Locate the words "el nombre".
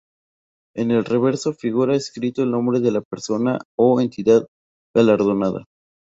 2.41-2.79